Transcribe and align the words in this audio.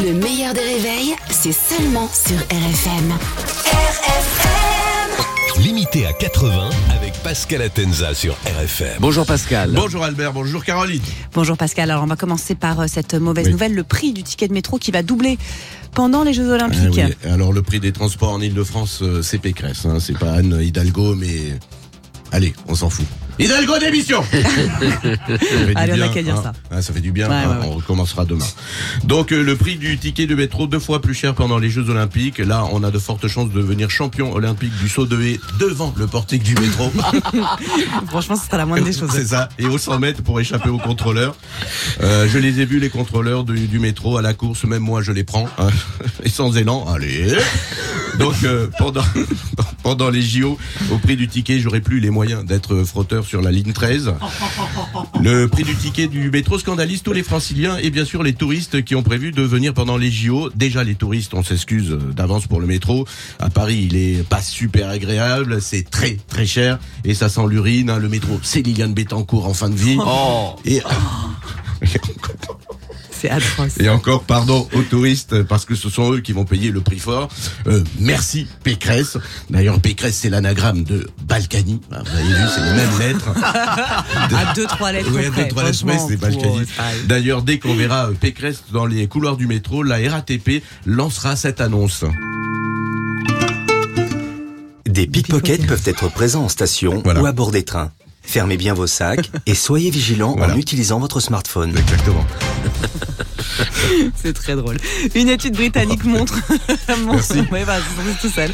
Le 0.00 0.12
meilleur 0.14 0.54
des 0.54 0.60
réveils, 0.60 1.14
c'est 1.30 1.52
seulement 1.52 2.08
sur 2.12 2.36
RFM. 2.38 3.12
RFM 3.66 5.62
Limité 5.62 6.06
à 6.06 6.12
80 6.12 6.70
avec 6.96 7.12
Pascal 7.22 7.62
Atenza 7.62 8.14
sur 8.14 8.34
RFM. 8.46 8.96
Bonjour 9.00 9.26
Pascal. 9.26 9.70
Bonjour 9.74 10.02
Albert, 10.02 10.32
bonjour 10.32 10.64
Caroline. 10.64 11.02
Bonjour 11.34 11.56
Pascal, 11.56 11.90
alors 11.90 12.02
on 12.02 12.06
va 12.06 12.16
commencer 12.16 12.54
par 12.54 12.80
euh, 12.80 12.86
cette 12.88 13.14
mauvaise 13.14 13.46
Oui. 13.46 13.52
nouvelle, 13.52 13.74
le 13.74 13.84
prix 13.84 14.12
du 14.12 14.22
ticket 14.22 14.48
de 14.48 14.54
métro 14.54 14.78
qui 14.78 14.90
va 14.90 15.02
doubler 15.02 15.38
pendant 15.94 16.24
les 16.24 16.32
Jeux 16.32 16.48
Ah 16.50 16.54
Olympiques. 16.54 16.94
oui, 16.94 17.30
Alors 17.30 17.52
le 17.52 17.62
prix 17.62 17.78
des 17.80 17.92
transports 17.92 18.32
en 18.32 18.40
Ile-de-France, 18.40 19.00
euh, 19.02 19.22
c'est 19.22 19.38
Pécresse, 19.38 19.84
hein, 19.84 19.98
c'est 20.00 20.18
pas 20.18 20.32
Anne 20.32 20.58
Hidalgo, 20.60 21.14
mais 21.14 21.58
allez, 22.32 22.54
on 22.66 22.74
s'en 22.74 22.88
fout. 22.90 23.06
Hidalgo 23.38 23.78
démission 23.78 24.22
Ça 24.32 24.38
fait 25.00 25.16
du 25.66 25.72
Allez, 25.74 25.92
on 26.02 26.02
a 26.02 26.08
qu'à 26.08 26.22
dire 26.22 26.36
hein. 26.36 26.42
ça. 26.42 26.52
Ah, 26.70 26.82
ça 26.82 26.92
fait 26.92 27.00
du 27.00 27.12
bien, 27.12 27.28
Ouais, 27.28 27.34
hein, 27.34 27.48
ouais, 27.50 27.56
ouais. 27.66 27.70
on 27.72 27.76
recommencera 27.76 28.24
demain. 28.24 28.44
Donc 29.04 29.32
euh, 29.32 29.42
le 29.42 29.56
prix 29.56 29.76
du 29.76 29.98
ticket 29.98 30.26
de 30.26 30.34
métro 30.34 30.66
deux 30.66 30.78
fois 30.78 31.00
plus 31.00 31.14
cher 31.14 31.34
pendant 31.34 31.58
les 31.58 31.70
Jeux 31.70 31.88
Olympiques. 31.88 32.38
Là, 32.38 32.64
on 32.72 32.82
a 32.82 32.90
de 32.90 32.98
fortes 32.98 33.26
chances 33.28 33.50
de 33.50 33.54
devenir 33.60 33.90
champion 33.90 34.32
olympique 34.32 34.72
du 34.80 34.88
saut 34.88 35.06
de 35.06 35.20
haie 35.22 35.40
devant 35.58 35.92
le 35.96 36.06
portique 36.06 36.42
du 36.42 36.54
métro. 36.54 36.92
Franchement, 38.08 38.36
ce 38.36 38.46
sera 38.46 38.58
la 38.58 38.66
moindre 38.66 38.84
des 38.84 38.92
choses. 38.92 39.10
C'est 39.12 39.26
ça. 39.28 39.48
Et 39.58 39.66
au 39.66 39.78
100 39.78 39.98
mètres 39.98 40.22
pour 40.22 40.38
échapper 40.40 40.68
aux 40.68 40.78
contrôleurs. 40.78 41.34
Euh, 42.02 42.26
je 42.30 42.38
les 42.38 42.60
ai 42.60 42.64
vus, 42.64 42.78
les 42.80 42.90
contrôleurs 42.90 43.44
du, 43.44 43.66
du 43.66 43.78
métro 43.78 44.16
à 44.18 44.22
la 44.22 44.34
course. 44.34 44.64
Même 44.64 44.82
moi, 44.82 45.02
je 45.02 45.12
les 45.12 45.24
prends. 45.24 45.48
hein. 45.58 45.68
Et 46.24 46.28
sans 46.28 46.56
élan. 46.56 46.86
Allez. 46.92 47.34
Donc, 48.18 48.34
euh, 48.44 48.68
pendant, 48.78 49.02
pendant 49.82 50.10
les 50.10 50.22
JO, 50.22 50.58
au 50.90 50.98
prix 50.98 51.16
du 51.16 51.28
ticket, 51.28 51.58
j'aurais 51.60 51.80
plus 51.80 52.00
les 52.00 52.10
moyens 52.10 52.44
d'être 52.44 52.82
frotteur 52.84 53.24
sur 53.24 53.40
la 53.42 53.50
ligne 53.50 53.72
13. 53.72 54.14
Le 55.22 55.46
prix 55.48 55.64
du 55.64 55.74
ticket 55.74 56.08
du 56.08 56.30
métro 56.30 56.58
scandalise 56.58 57.02
tous 57.02 57.12
les 57.12 57.22
franciliens 57.22 57.76
et 57.78 57.90
bien 57.90 58.04
sûr 58.04 58.22
les 58.22 58.32
touristes 58.34 58.84
qui 58.84 58.94
ont 58.94 59.02
prévu 59.02 59.32
de 59.32 59.42
venir 59.42 59.74
pendant 59.74 59.96
les 59.96 60.10
JO. 60.10 60.50
Déjà 60.54 60.84
les 60.84 60.94
touristes, 60.94 61.34
on 61.34 61.42
s'excuse 61.42 61.96
d'avance 62.14 62.46
pour 62.46 62.60
le 62.60 62.66
métro. 62.66 63.06
À 63.38 63.50
Paris, 63.50 63.88
il 63.90 63.96
est 63.96 64.22
pas 64.28 64.42
super 64.42 64.88
agréable, 64.88 65.60
c'est 65.62 65.88
très 65.88 66.16
très 66.28 66.46
cher 66.46 66.78
et 67.04 67.14
ça 67.14 67.28
sent 67.28 67.46
l'urine. 67.48 67.90
hein. 67.90 67.98
Le 67.98 68.08
métro, 68.08 68.38
c'est 68.42 68.62
Liliane 68.62 68.94
Bettencourt 68.94 69.46
en 69.46 69.54
fin 69.54 69.68
de 69.70 69.74
vie. 69.76 69.96
Oh, 70.00 70.56
Et, 70.64 70.82
C'est 73.22 73.30
atroce. 73.30 73.78
et 73.78 73.88
encore 73.88 74.24
pardon 74.24 74.68
aux 74.74 74.82
touristes 74.82 75.42
parce 75.44 75.64
que 75.64 75.76
ce 75.76 75.88
sont 75.88 76.12
eux 76.14 76.20
qui 76.20 76.32
vont 76.32 76.44
payer 76.44 76.70
le 76.72 76.80
prix 76.80 76.98
fort. 76.98 77.28
Euh, 77.68 77.84
merci 78.00 78.48
Pécresse. 78.64 79.16
D'ailleurs 79.48 79.78
Pécresse 79.80 80.16
c'est 80.16 80.28
l'anagramme 80.28 80.82
de 80.82 81.08
Balkany. 81.24 81.80
Ah, 81.92 82.02
Vous 82.04 82.16
avez 82.18 82.24
vu, 82.28 82.44
c'est 82.52 82.60
les 82.62 82.72
mêmes 82.72 82.98
lettres. 82.98 83.30
À 84.34 84.54
deux, 84.54 84.66
trois 84.66 84.90
lettres 84.92 85.10
deux, 85.10 85.30
trois 85.48 85.62
franchement, 85.64 86.06
c'est 86.08 86.16
Balkany. 86.16 86.64
pareil. 86.76 86.98
D'ailleurs, 87.06 87.42
dès 87.42 87.58
qu'on 87.60 87.74
verra 87.74 88.08
euh, 88.08 88.12
Pécresse 88.12 88.64
dans 88.72 88.86
les 88.86 89.06
couloirs 89.06 89.36
du 89.36 89.46
métro, 89.46 89.82
la 89.84 89.98
RATP 90.10 90.62
lancera 90.84 91.36
cette 91.36 91.60
annonce. 91.60 92.04
Des 94.86 95.06
pickpockets 95.06 95.66
peuvent 95.66 95.82
être 95.86 96.10
présents 96.10 96.44
en 96.44 96.48
station 96.48 97.00
Voilà. 97.04 97.22
ou 97.22 97.26
à 97.26 97.32
bord 97.32 97.50
des 97.52 97.62
trains. 97.64 97.92
Fermez 98.22 98.56
bien 98.56 98.74
vos 98.74 98.86
sacs 98.86 99.30
et 99.46 99.54
soyez 99.54 99.90
vigilants 99.90 100.34
Voilà. 100.36 100.54
en 100.54 100.56
utilisant 100.56 100.98
votre 100.98 101.20
smartphone. 101.20 101.70
Exactement. 101.76 102.24
C'est 104.14 104.32
très 104.32 104.56
drôle. 104.56 104.76
Une 105.14 105.28
étude 105.28 105.54
britannique 105.54 106.04
montre. 106.06 106.38
Merci. 107.06 107.40
Ouais, 107.50 107.64
bah, 107.64 107.76
tout 108.20 108.28
seul. 108.28 108.50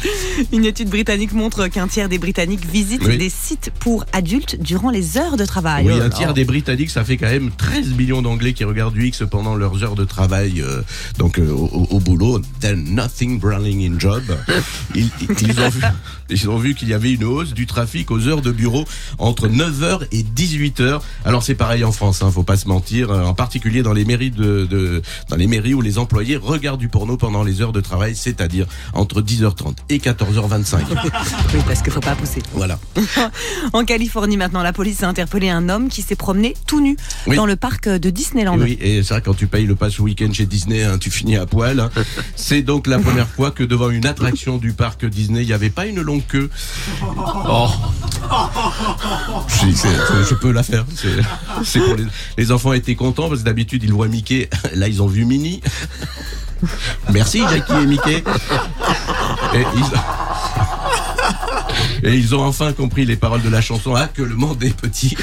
Une 0.51 0.65
étude 0.65 0.89
britannique 0.89 1.33
montre 1.33 1.67
qu'un 1.67 1.87
tiers 1.87 2.09
des 2.09 2.17
Britanniques 2.17 2.65
visitent 2.65 3.05
Oui. 3.05 3.17
des 3.17 3.29
sites 3.29 3.71
pour 3.79 4.05
adultes 4.13 4.57
durant 4.61 4.89
les 4.89 5.17
heures 5.17 5.37
de 5.37 5.45
travail. 5.45 5.85
Oui, 5.87 5.93
Oh 5.97 6.01
un 6.01 6.09
tiers 6.09 6.33
des 6.33 6.45
Britanniques, 6.45 6.89
ça 6.89 7.03
fait 7.03 7.17
quand 7.17 7.29
même 7.29 7.51
13 7.55 7.93
millions 7.95 8.21
d'Anglais 8.21 8.53
qui 8.53 8.63
regardent 8.63 8.93
du 8.93 9.07
X 9.07 9.23
pendant 9.29 9.55
leurs 9.55 9.83
heures 9.83 9.95
de 9.95 10.05
travail, 10.05 10.61
euh, 10.61 10.81
donc 11.17 11.39
euh, 11.39 11.49
au, 11.51 11.99
boulot. 11.99 12.39
Then 12.59 12.95
nothing 12.95 13.39
brawling 13.39 13.91
in 13.93 13.99
job. 13.99 14.23
Ils, 14.95 15.09
ils 15.41 15.59
ont 15.59 15.69
vu, 15.69 15.81
ils 16.29 16.49
ont 16.49 16.57
vu 16.57 16.75
qu'il 16.75 16.89
y 16.89 16.93
avait 16.93 17.13
une 17.13 17.23
hausse 17.23 17.53
du 17.53 17.65
trafic 17.65 18.11
aux 18.11 18.27
heures 18.27 18.41
de 18.41 18.51
bureau 18.51 18.85
entre 19.17 19.47
9h 19.47 20.07
et 20.11 20.23
18h. 20.23 20.99
Alors 21.25 21.43
c'est 21.43 21.55
pareil 21.55 21.83
en 21.83 21.91
France, 21.91 22.21
hein, 22.21 22.31
faut 22.31 22.43
pas 22.43 22.57
se 22.57 22.67
mentir, 22.67 23.11
en 23.11 23.33
particulier 23.33 23.81
dans 23.83 23.93
les 23.93 24.05
mairies 24.05 24.31
de, 24.31 24.65
de- 24.69 24.98
dans 25.29 25.35
les 25.35 25.47
mairies 25.47 25.73
où 25.73 25.81
les 25.81 25.97
employés 25.97 26.35
regardent 26.37 26.79
du 26.79 26.89
porno 26.89 27.17
pendant 27.17 27.43
les 27.43 27.61
heures 27.61 27.71
de 27.73 27.81
travail, 27.81 28.15
c'est-à-dire 28.15 28.65
entre 28.93 29.21
10h30 29.21 29.75
et 29.89 29.97
14h25. 29.99 30.79
Oui, 31.53 31.61
parce 31.67 31.81
qu'il 31.81 31.91
faut 31.91 31.99
pas 31.99 32.15
pousser. 32.15 32.41
voilà. 32.53 32.79
En 33.73 33.83
Californie, 33.85 34.37
maintenant, 34.37 34.61
la 34.63 34.73
police 34.73 35.03
a 35.03 35.07
interpellé 35.07 35.49
un 35.49 35.69
homme 35.69 35.89
qui 35.89 36.01
s'est 36.01 36.15
promené 36.15 36.55
tout 36.67 36.81
nu 36.81 36.97
Oui. 37.27 37.35
dans 37.35 37.45
le 37.45 37.55
parc 37.55 37.87
de 37.89 38.09
Disneyland. 38.09 38.57
Oui, 38.59 38.77
et 38.81 39.01
c'est 39.03 39.13
vrai, 39.15 39.21
quand 39.23 39.33
tu 39.33 39.47
payes 39.47 39.65
le 39.65 39.75
pass 39.75 39.99
week-end 39.99 40.31
chez 40.33 40.45
Disney, 40.45 40.83
hein, 40.83 40.97
tu 40.97 41.09
finis 41.11 41.37
à 41.37 41.45
poil. 41.45 41.79
hein. 41.79 41.89
C'est 42.35 42.61
donc 42.61 42.87
la 42.87 42.99
première 42.99 43.27
fois 43.27 43.51
que 43.51 43.63
devant 43.63 43.89
une 43.89 44.05
attraction 44.05 44.57
du 44.57 44.73
parc 44.73 45.05
Disney, 45.05 45.41
il 45.41 45.47
n'y 45.47 45.53
avait 45.53 45.69
pas 45.69 45.85
une 45.85 46.01
longue 46.01 46.23
queue. 46.27 46.49
oh. 47.47 47.67
Je 50.29 50.33
peux 50.35 50.51
la 50.51 50.63
faire. 50.63 50.85
Les, 52.37 52.51
enfants 52.51 52.73
étaient 52.73 52.95
contents 52.95 53.29
parce 53.29 53.41
que 53.41 53.45
d'habitude 53.45 53.83
ils 53.83 53.93
voient 53.93 54.07
Mickey. 54.07 54.49
Là, 54.75 54.87
ils 54.87 55.01
ont 55.01 55.07
vu 55.07 55.25
Minnie. 55.25 55.61
Merci 57.11 57.41
Jackie 57.49 57.73
et 57.73 57.85
Mickey. 57.85 58.23
Et 62.03 62.15
ils, 62.15 62.35
ont 62.35 62.45
enfin 62.45 62.71
compris 62.73 63.05
les 63.05 63.15
paroles 63.15 63.41
de 63.41 63.49
la 63.49 63.61
chanson 63.61 63.95
Ah, 63.95 64.07
que 64.07 64.21
le 64.21 64.35
monde 64.35 64.63
est 64.63 64.75
petit. 64.75 65.15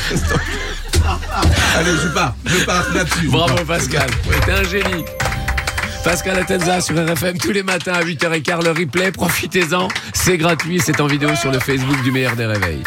Allez, 1.74 1.92
je 2.02 2.08
pars. 2.08 2.34
Je 2.44 2.64
pars 2.64 2.84
là-dessus. 2.94 3.28
Bravo 3.28 3.64
Pascal, 3.66 4.10
t'es 4.44 4.52
un 4.52 4.64
génie. 4.64 5.04
Pascal 6.06 6.38
Atenza 6.38 6.80
sur 6.80 6.94
RFM 6.94 7.36
tous 7.36 7.50
les 7.50 7.64
matins 7.64 7.94
à 7.94 8.04
8h15, 8.04 8.62
le 8.62 8.70
replay, 8.70 9.10
profitez-en. 9.10 9.88
C'est 10.14 10.38
gratuit, 10.38 10.80
c'est 10.80 11.00
en 11.00 11.08
vidéo 11.08 11.34
sur 11.34 11.50
le 11.50 11.58
Facebook 11.58 12.00
du 12.04 12.12
meilleur 12.12 12.36
des 12.36 12.46
réveils. 12.46 12.84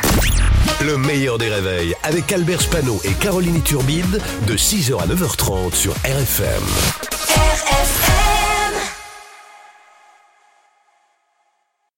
Le 0.86 0.98
meilleur 0.98 1.38
des 1.38 1.50
réveils 1.50 1.94
avec 2.04 2.32
Albert 2.32 2.62
Spano 2.62 3.02
et 3.04 3.12
Caroline 3.12 3.62
Turbide 3.62 4.22
de 4.48 4.54
6h 4.56 5.02
à 5.02 5.06
9h30 5.06 5.76
sur 5.76 5.92
RFM. 6.06 7.19